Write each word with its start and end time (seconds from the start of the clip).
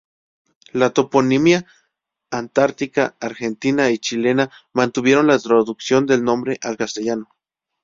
La 0.73 0.89
toponimia 0.89 1.67
antártica 2.31 3.15
argentina 3.19 3.91
y 3.91 3.99
chilena 3.99 4.49
mantuvieron 4.73 5.27
la 5.27 5.37
traducción 5.37 6.07
del 6.07 6.23
nombre 6.23 6.57
al 6.63 6.75
castellano. 6.75 7.29